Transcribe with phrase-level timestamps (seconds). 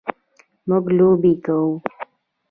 [0.67, 1.73] موږ لوبې کوو.